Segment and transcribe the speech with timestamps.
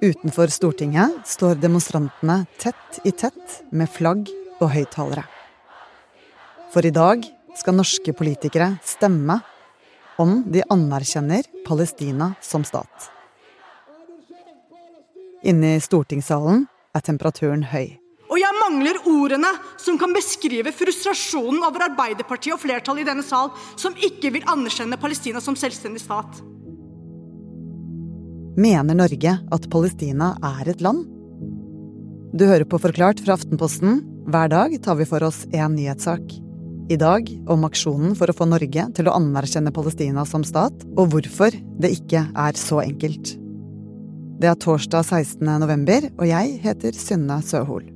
[0.00, 4.30] Utenfor Stortinget står demonstrantene tett i tett med flagg
[4.60, 5.26] og høyttalere.
[6.72, 7.26] For i dag
[7.58, 9.40] skal norske politikere stemme
[10.20, 13.10] om de anerkjenner Palestina som stat.
[15.44, 16.66] Inne i stortingssalen
[16.96, 17.96] er temperaturen høy.
[18.70, 19.48] Mangler ordene
[19.82, 23.50] som kan beskrive frustrasjonen over Arbeiderpartiet og flertallet i denne sal
[23.80, 26.38] som ikke vil anerkjenne Palestina som selvstendig stat.
[28.60, 31.02] Mener Norge at Palestina er et land?
[32.30, 34.04] Du hører på Forklart fra Aftenposten.
[34.30, 36.38] Hver dag tar vi for oss én nyhetssak.
[36.90, 41.10] I dag om aksjonen for å få Norge til å anerkjenne Palestina som stat, og
[41.10, 43.34] hvorfor det ikke er så enkelt.
[44.40, 45.56] Det er torsdag 16.
[45.58, 47.90] november, og jeg heter Synne Søhol.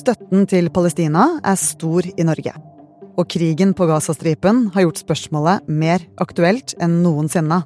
[0.00, 2.54] Støtten til Palestina er stor i Norge.
[3.20, 7.58] Og krigen på Gazastripen har gjort spørsmålet mer aktuelt enn noensinne.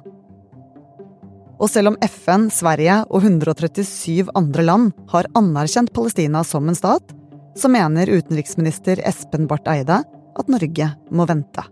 [1.55, 7.15] Og selv om FN, Sverige og 137 andre land har anerkjent Palestina som en stat,
[7.55, 10.01] så mener utenriksminister Espen Barth Eide
[10.35, 11.63] at Norge må vente.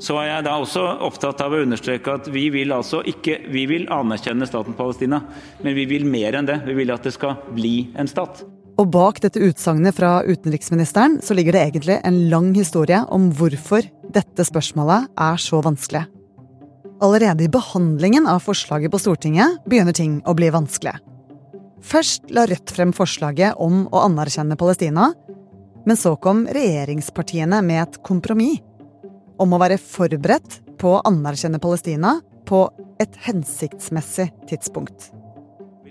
[0.00, 3.66] Så er jeg da også opptatt av å understreke at vi vil altså ikke vi
[3.68, 5.20] vil anerkjenne staten Palestina,
[5.60, 6.62] men vi vil mer enn det.
[6.64, 8.46] Vi vil at det skal bli en stat.
[8.78, 13.86] Og bak dette utsagnet fra utenriksministeren så ligger det egentlig en lang historie om hvorfor
[14.14, 16.04] dette spørsmålet er så vanskelig.
[17.02, 20.94] Allerede i behandlingen av forslaget på Stortinget begynner ting å bli vanskelig.
[21.82, 25.12] Først la Rødt frem forslaget om å anerkjenne Palestina,
[25.86, 28.62] men så kom regjeringspartiene med et kompromiss
[29.38, 32.18] om å være forberedt på å anerkjenne Palestina
[32.50, 32.64] på
[33.02, 35.12] et hensiktsmessig tidspunkt.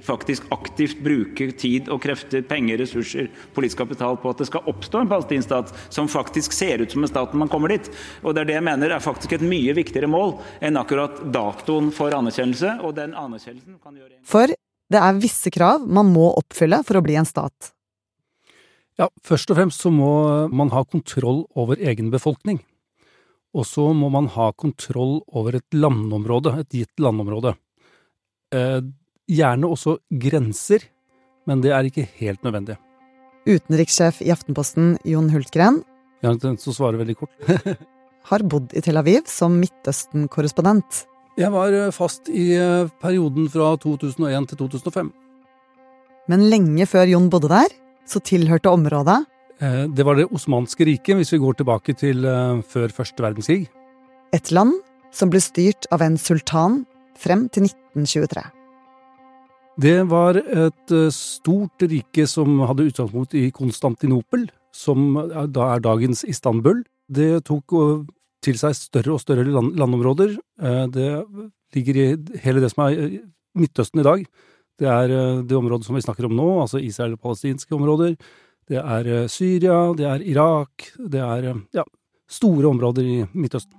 [0.06, 5.04] Faktisk aktivt bruke tid og krefter, penger, ressurser, politisk kapital på at det skal oppstå
[5.04, 7.90] en palestinsk stat som faktisk ser ut som en stat når man kommer dit.
[8.24, 11.92] Og Det er det jeg mener er faktisk et mye viktigere mål enn akkurat datoen
[11.92, 12.80] for anerkjennelse.
[12.84, 14.22] og den anerkjennelsen kan gjøre...
[14.24, 14.48] For
[14.88, 17.74] det er visse krav man må oppfylle for å bli en stat.
[18.98, 22.64] Ja, først og fremst så må man ha kontroll over egen befolkning.
[23.58, 27.56] Og så må man ha kontroll over et landområde, et gitt landområde.
[29.28, 30.86] Gjerne også grenser,
[31.48, 32.78] men det er ikke helt nødvendig.
[33.48, 35.82] Utenrikssjef i Aftenposten Jon Hultgren
[36.22, 37.36] Jeg har en tendens til å svare veldig kort.
[38.32, 41.06] har bodd i Tel Aviv som Midtøsten-korrespondent.
[41.38, 45.12] Jeg var eh, fast i eh, perioden fra 2001 til 2005.
[46.28, 47.76] Men lenge før Jon bodde der,
[48.08, 49.24] så tilhørte området
[49.58, 52.22] Eh, Det var det osmanske riket, hvis vi går tilbake til
[52.70, 53.68] før første verdenskrig.
[54.32, 54.76] et land
[55.12, 56.86] som ble styrt av en sultan
[57.18, 58.57] frem til 1923.
[59.78, 65.84] Det var et eh, stort rike som hadde utgangspunkt i Konstantinopel, som eh, da er
[65.86, 66.82] dagens Istanbul.
[67.06, 68.00] Det tok eh,
[68.42, 70.36] til seg større og større land landområder.
[70.94, 71.08] Det
[71.76, 72.06] ligger i
[72.44, 73.18] hele det som er
[73.58, 74.22] Midtøsten i dag.
[74.78, 75.12] Det er
[75.42, 78.14] det området som vi snakker om nå, altså Israel og palestinske områder.
[78.70, 81.84] Det er Syria, det er Irak, det er ja,
[82.30, 83.74] store områder i Midtøsten.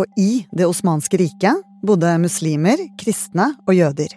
[0.00, 4.14] Og i Det osmanske riket bodde muslimer, kristne og jøder.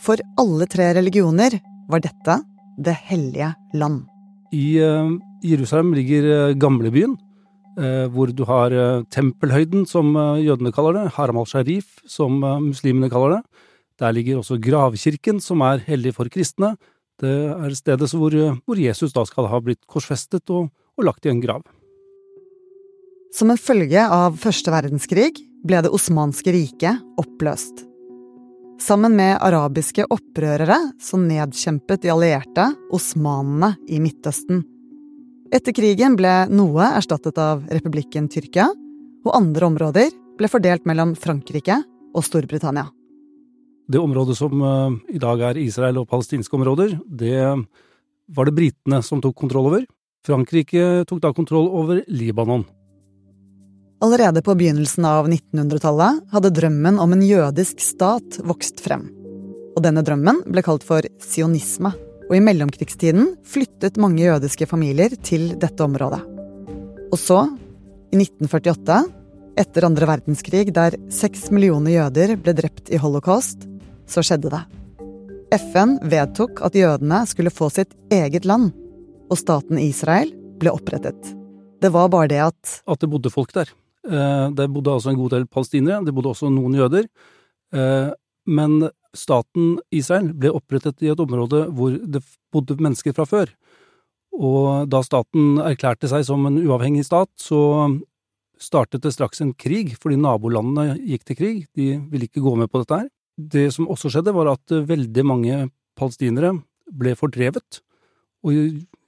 [0.00, 1.58] For alle tre religioner
[1.90, 2.40] var dette
[2.84, 4.02] det hellige land.
[4.54, 5.12] I eh,
[5.46, 7.14] Jerusalem ligger eh, gamlebyen,
[7.78, 8.74] eh, hvor du har
[9.10, 13.42] tempelhøyden, som jødene kaller det, Haram al-Sharif, som muslimene kaller det.
[14.02, 16.74] Der ligger også gravkirken, som er hellig for kristne.
[17.22, 18.34] Det er stedet hvor,
[18.66, 21.62] hvor Jesus da skal ha blitt korsfestet og, og lagt i en grav.
[23.34, 25.30] Som en følge av første verdenskrig
[25.64, 27.84] ble Det osmanske riket oppløst.
[28.80, 34.64] Sammen med arabiske opprørere så nedkjempet de allierte osmanene i Midtøsten.
[35.54, 38.66] Etter krigen ble noe erstattet av republikken Tyrkia,
[39.24, 41.78] og andre områder ble fordelt mellom Frankrike
[42.14, 42.88] og Storbritannia.
[43.88, 47.36] Det området som eh, i dag er Israel og palestinske områder, det
[48.34, 49.84] var det britene som tok kontroll over.
[50.24, 52.64] Frankrike tok da kontroll over Libanon.
[54.04, 59.06] Allerede på begynnelsen av 1900-tallet hadde drømmen om en jødisk stat vokst frem.
[59.72, 61.88] Og denne drømmen ble kalt for sionisme.
[62.28, 66.18] Og i mellomkrigstiden flyttet mange jødiske familier til dette området.
[67.08, 67.38] Og så,
[68.12, 68.98] i 1948,
[69.62, 73.64] etter andre verdenskrig der seks millioner jøder ble drept i holocaust,
[74.04, 74.60] så skjedde det.
[75.62, 78.68] FN vedtok at jødene skulle få sitt eget land,
[79.32, 81.32] og staten Israel ble opprettet.
[81.80, 83.72] Det var bare det at At det bodde folk der.
[84.04, 87.08] Eh, Det bodde altså en god del palestinere, det bodde også noen jøder.
[87.72, 88.12] Eh,
[88.46, 92.20] Men Staten Israel ble opprettet i et område hvor det
[92.52, 93.52] bodde mennesker fra før.
[94.34, 98.02] Og da staten erklærte seg som en uavhengig stat, så
[98.58, 101.62] startet det straks en krig, fordi nabolandene gikk til krig.
[101.78, 103.08] De ville ikke gå med på dette her.
[103.38, 106.56] Det som også skjedde, var at veldig mange palestinere
[106.90, 107.80] ble fordrevet
[108.44, 108.52] og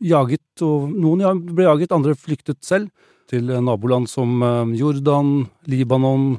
[0.00, 2.88] jaget, og noen ble jaget, andre flyktet selv
[3.30, 6.36] til naboland som eh, Jordan, Libanon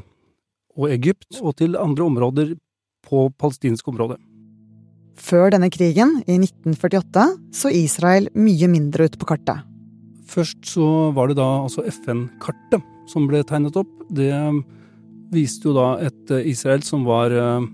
[0.78, 2.56] og Egypt, og til andre områder
[3.08, 4.18] på palestinsk område.
[5.18, 7.26] Før denne krigen, i 1948,
[7.56, 9.66] så Israel mye mindre ut på kartet.
[10.28, 13.90] Først så var det da altså FN-kartet som ble tegnet opp.
[14.14, 14.30] Det
[15.34, 17.66] viste jo da et eh, Israel som var eh,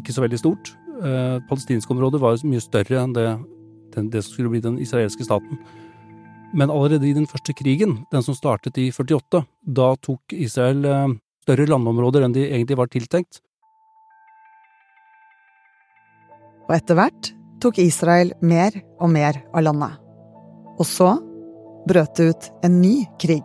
[0.00, 0.74] ikke så veldig stort.
[0.94, 3.26] Det palestinske området var mye større enn det,
[4.14, 5.58] det som skulle bli den israelske staten.
[6.54, 10.84] Men allerede i den første krigen, den som startet i 48, da tok Israel
[11.44, 13.40] større landområder enn de egentlig var tiltenkt.
[16.68, 19.98] Og etter hvert tok Israel mer og mer av landet.
[20.80, 21.10] Og så
[21.88, 23.44] brøt det ut en ny krig.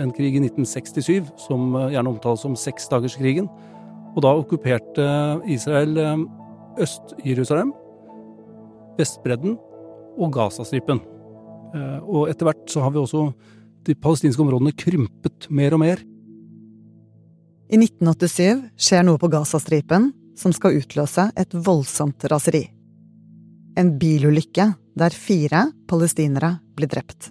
[0.00, 3.48] En krig i 1967 som eh, gjerne omtales som seksdagerskrigen.
[4.14, 5.06] Og da okkuperte
[5.50, 6.24] Israel eh,
[6.84, 7.72] Øst-Jerusalem,
[8.98, 9.56] Vestbredden
[10.18, 11.00] og Gazastripen.
[11.74, 13.28] Eh, og etter hvert så har vi også
[13.84, 16.02] de palestinske områdene krympet mer og mer.
[17.72, 22.66] I 1987 skjer noe på Gazastripen som skal utløse et voldsomt raseri.
[23.78, 27.30] En bilulykke der fire palestinere blir drept.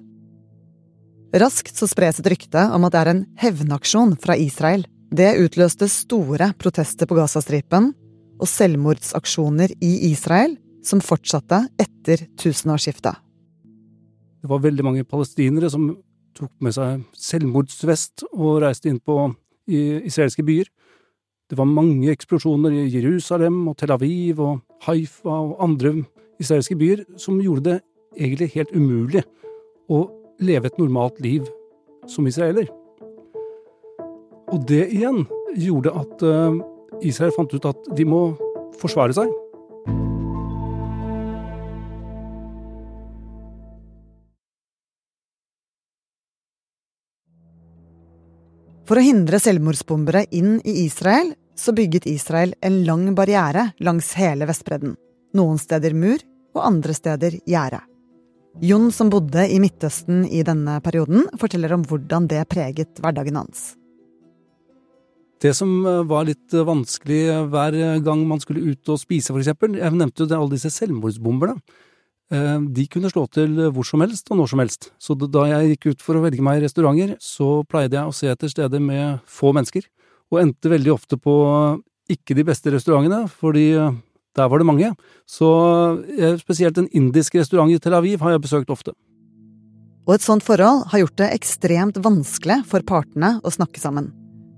[1.34, 4.84] Raskt så spres et rykte om at det er en hevnaksjon fra Israel.
[5.14, 7.92] Det utløste store protester på Gazastripen
[8.42, 13.23] og selvmordsaksjoner i Israel som fortsatte etter tusenårsskiftet.
[14.44, 15.86] Det var veldig mange palestinere som
[16.36, 19.16] tok med seg selvmordsvest og reiste inn på
[19.72, 20.68] israelske byer.
[21.48, 25.94] Det var mange eksplosjoner i Jerusalem og Tel Aviv og Haifa og andre
[26.44, 27.78] israelske byer som gjorde det
[28.20, 29.24] egentlig helt umulig
[29.88, 30.02] å
[30.44, 31.48] leve et normalt liv
[32.12, 32.68] som israeler.
[34.52, 35.24] Og det igjen
[35.56, 36.60] gjorde at eh,
[37.08, 38.26] Israel fant ut at de må
[38.82, 39.32] forsvare seg.
[48.94, 54.46] For å hindre selvmordsbombere inn i Israel, så bygget Israel en lang barriere langs hele
[54.46, 54.92] Vestbredden.
[55.34, 56.22] Noen steder mur,
[56.54, 57.80] og andre steder gjerde.
[58.62, 63.64] Jon, som bodde i Midtøsten i denne perioden, forteller om hvordan det preget hverdagen hans.
[65.42, 69.82] Det som eh, var litt eh, vanskelig hver gang man skulle ut og spise, eksempel
[69.82, 71.58] Jeg nevnte jo alle disse selvmordsbomberne.
[72.34, 74.90] Eh, de kunne slå til hvor som helst og når som helst.
[75.02, 78.32] Så da jeg gikk ut for å velge meg restauranter, så pleide jeg å se
[78.32, 79.86] etter steder med få mennesker.
[80.34, 81.36] Og endte veldig ofte på
[82.12, 83.68] ikke de beste restaurantene, fordi
[84.34, 84.90] der var det mange.
[85.30, 85.48] Så
[86.18, 88.96] eh, spesielt en indisk restaurant i Tel Aviv har jeg besøkt ofte.
[90.04, 94.10] Og et sånt forhold har gjort det ekstremt vanskelig for partene å snakke sammen.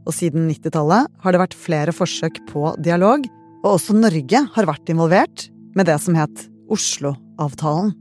[0.05, 3.27] Og siden 90-tallet har det vært flere forsøk på dialog,
[3.65, 6.47] og også Norge har vært involvert med det som het
[7.35, 7.93] Oslo-avtalen.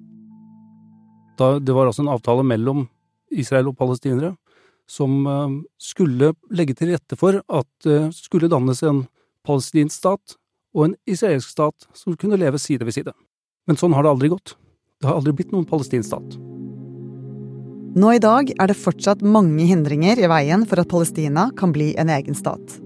[1.65, 2.89] Det var altså en avtale mellom
[3.31, 4.37] Israel og palestinere
[4.87, 9.07] som eh, skulle legge til rette for at det skulle dannes en
[9.45, 10.37] palestinsk stat
[10.75, 13.13] og en israelsk stat som kunne leve side ved side.
[13.67, 14.57] Men sånn har det aldri gått.
[15.01, 16.37] Det har aldri blitt noen palestinsk stat.
[17.95, 21.95] Nå i dag er det fortsatt mange hindringer i veien for at Palestina kan bli
[21.97, 22.84] en egen stat.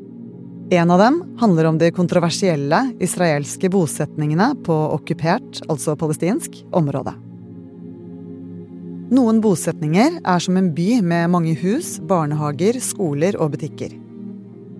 [0.70, 7.14] En av dem handler om de kontroversielle israelske bosetningene på okkupert, altså palestinsk, område.
[9.16, 13.96] Noen bosetninger er som en by med mange hus, barnehager, skoler og butikker.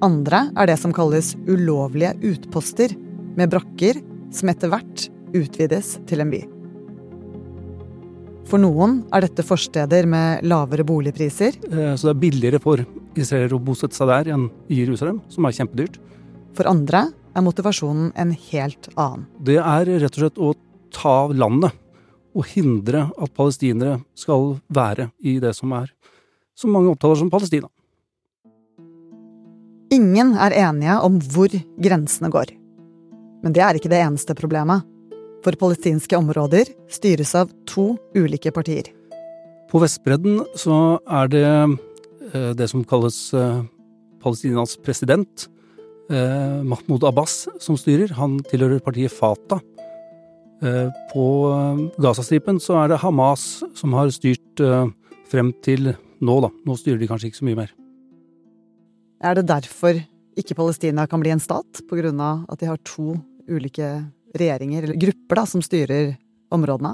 [0.04, 2.92] Andre er det som kalles ulovlige utposter,
[3.38, 4.02] med brakker
[4.35, 6.45] som etter hvert utvides til en by.
[8.49, 11.57] For noen er dette forsteder med lavere boligpriser.
[11.68, 12.85] Eh, så det er billigere for
[13.23, 15.99] israelere å bosette seg der enn i Jerusalem, som er kjempedyrt.
[16.57, 19.27] For andre er motivasjonen en helt annen.
[19.39, 20.55] Det er rett og slett å
[20.95, 21.75] ta landet
[22.39, 25.91] og hindre at palestinere skal være i det som er,
[26.59, 27.71] som mange opptaler som Palestina.
[29.95, 32.53] Ingen er enige om hvor grensene går.
[33.43, 34.85] Men det er ikke det eneste problemet.
[35.45, 38.91] For palestinske områder styres av to ulike partier.
[39.71, 41.49] På Vestbredden så er det
[42.32, 43.62] det som kalles eh,
[44.23, 45.47] Palestinas president,
[46.11, 48.12] eh, Mahmoud Abbas, som styrer.
[48.18, 49.64] Han tilhører partiet Fatah.
[51.12, 51.25] På
[52.02, 54.58] Gazastripen så er det Hamas som har styrt
[55.30, 56.49] frem til nå, da.
[56.66, 57.70] Nå styrer de kanskje ikke så mye mer.
[59.23, 60.00] Er det derfor
[60.38, 63.16] ikke Palestina kan bli en stat På grunn av at de har to
[63.49, 63.88] ulike
[64.38, 66.12] regjeringer, eller grupper, da, som styrer
[66.52, 66.92] områdene?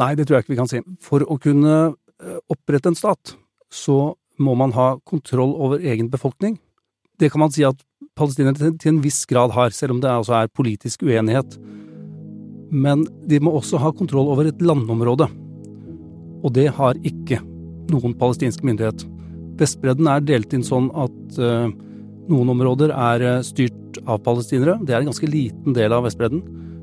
[0.00, 0.82] Nei, det tror jeg ikke vi kan si.
[1.02, 3.32] For å kunne eh, opprette en stat,
[3.72, 6.58] så må man ha kontroll over egen befolkning.
[7.18, 7.78] Det kan man si at
[8.18, 11.56] palestinerne til en viss grad har, selv om det altså er politisk uenighet.
[12.74, 15.28] Men de må også ha kontroll over et landområde.
[16.44, 17.40] Og det har ikke
[17.92, 19.04] noen palestinsk myndighet.
[19.60, 21.70] Vestbredden er delt inn sånn at uh,
[22.30, 24.76] noen områder er uh, styrt av palestinere.
[24.82, 26.42] Det er en ganske liten del av Vestbredden.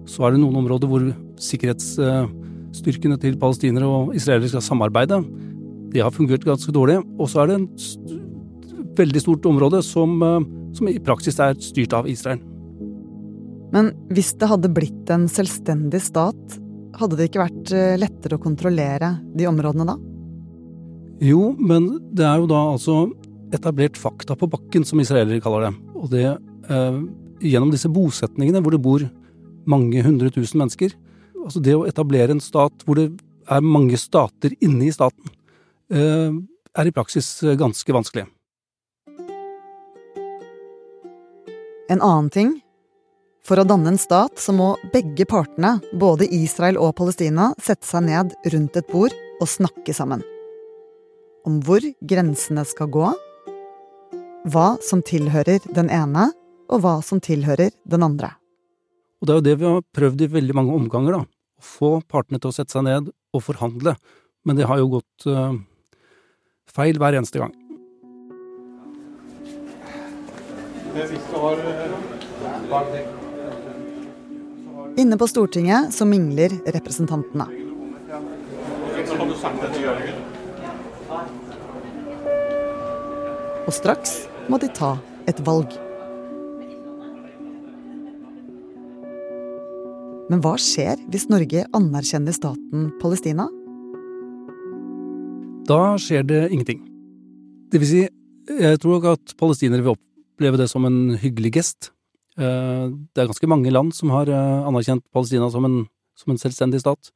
[0.09, 1.09] Så er det noen områder hvor
[1.41, 5.21] sikkerhetsstyrkene uh, til palestinere og israelere skal samarbeide.
[5.91, 6.99] Det har fungert ganske dårlig.
[7.19, 8.19] Og så er det en st
[8.91, 10.17] veldig stort område som,
[10.75, 12.41] som i praksis er styrt av Israel.
[13.71, 16.57] Men hvis det hadde blitt en selvstendig stat,
[16.99, 17.71] hadde det ikke vært
[18.01, 19.95] lettere å kontrollere de områdene da?
[21.23, 22.95] Jo, men det er jo da altså
[23.53, 25.73] etablert fakta på bakken, som israelere kaller det.
[25.99, 27.01] Og det eh,
[27.45, 29.05] gjennom disse bosetningene hvor det bor
[29.69, 30.95] mange hundre tusen mennesker.
[31.41, 33.11] Altså det å etablere en stat hvor det
[33.51, 35.40] er mange stater inne i staten, eh,
[35.91, 38.25] er i praksis ganske vanskelig.
[41.91, 42.51] En annen ting.
[43.43, 48.05] For å danne en stat så må begge partene, både Israel og Palestina, sette seg
[48.07, 50.21] ned rundt et bord og snakke sammen
[51.47, 53.07] om hvor grensene skal gå,
[54.51, 56.29] hva som tilhører den ene,
[56.71, 58.31] og hva som tilhører den andre.
[59.21, 61.25] Og det er jo det vi har prøvd i veldig mange omganger, da.
[61.61, 63.95] Å få partene til å sette seg ned og forhandle.
[64.47, 65.53] Men det har jo gått uh,
[66.69, 67.53] feil hver eneste gang.
[74.99, 77.47] Inne på Stortinget så mingler representantene.
[83.61, 84.17] Og straks
[84.51, 84.97] må de ta
[85.31, 85.71] et valg.
[90.31, 93.47] Men hva skjer hvis Norge anerkjenner staten Palestina?
[95.69, 96.79] Da skjer det ingenting.
[97.71, 98.01] Det vil si,
[98.49, 101.91] jeg tror nok at palestinere vil oppleve det som en hyggelig gest.
[102.37, 105.83] Eh, det er ganske mange land som har eh, anerkjent Palestina som en,
[106.17, 107.11] som en selvstendig stat.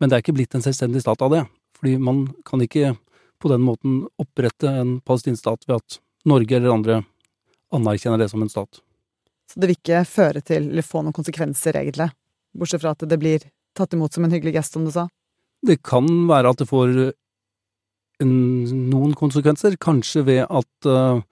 [0.00, 1.44] Men det er ikke blitt en selvstendig stat av det,
[1.78, 2.96] fordi man kan ikke
[3.40, 6.98] på den måten opprette en palestinsk stat ved at Norge eller andre
[7.72, 8.82] anerkjenner det som en stat.
[9.50, 12.10] Så det vil ikke føre til, eller få noen konsekvenser, egentlig?
[12.56, 13.46] Bortsett fra at det blir
[13.78, 15.06] tatt imot som en hyggelig gest, som du sa?
[15.66, 17.12] Det kan være at det får
[18.26, 21.22] noen konsekvenser, kanskje ved at uh,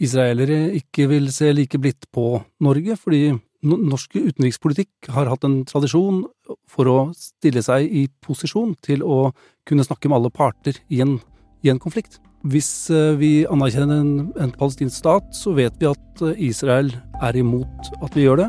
[0.00, 3.34] israelere ikke vil se like blidt på Norge, fordi
[3.66, 6.22] norsk utenrikspolitikk har hatt en tradisjon
[6.70, 9.30] for å stille seg i posisjon til å
[9.68, 11.18] kunne snakke med alle parter i en,
[11.60, 12.18] i en konflikt.
[12.48, 16.88] Hvis eh, vi anerkjenner en, en palestinsk stat, så vet vi at eh, Israel
[17.20, 18.48] er imot at vi gjør det.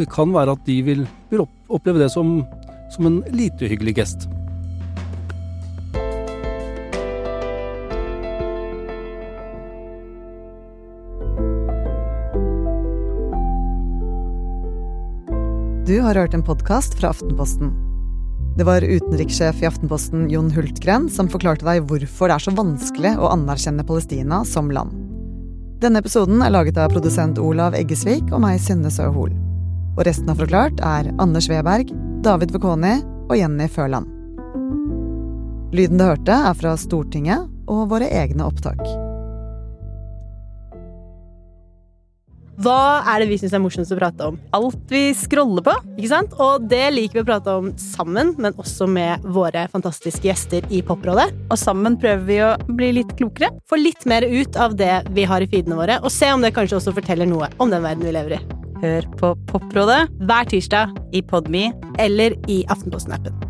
[0.00, 2.40] Det kan være at de vil, vil oppleve det som,
[2.94, 4.26] som en lite hyggelig gest.
[15.88, 17.70] Du har hørt en podkast fra Aftenposten.
[18.58, 23.12] Det var utenrikssjef i Aftenposten Jon Hultgren som forklarte deg hvorfor det er så vanskelig
[23.16, 24.92] å anerkjenne Palestina som land.
[25.80, 29.32] Denne episoden er laget av produsent Olav Eggesvik og meg, Synne Søhol.
[29.96, 32.98] Og resten av Forklart er Anders Weberg, David Vekoni
[33.30, 34.12] og Jenny Førland.
[35.72, 38.84] Lyden du hørte, er fra Stortinget og våre egne opptak.
[42.58, 44.38] Hva er det vi syns er morsomst å prate om?
[44.56, 45.74] Alt vi scroller på.
[45.94, 46.34] ikke sant?
[46.42, 50.82] Og det liker vi å prate om sammen, men også med våre fantastiske gjester i
[50.82, 51.30] Poprådet.
[51.52, 53.52] Og sammen prøver vi å bli litt klokere.
[53.70, 56.54] Få litt mer ut av det vi har i feedene våre, og se om det
[56.56, 58.42] kanskje også forteller noe om den verden vi lever i.
[58.82, 61.70] Hør på Poprådet hver tirsdag i Podme
[62.02, 63.47] eller i Aftenposten-appen.